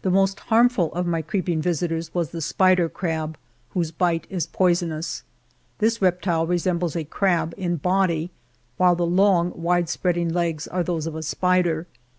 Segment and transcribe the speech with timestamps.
[0.00, 3.36] The most harmful of my creeping visitors was the spider crab,
[3.74, 5.22] whose bite is poisonous.
[5.80, 8.30] This rep tile resembles a crab in body,
[8.78, 11.86] while the long, wide spreading legs are those of a spider.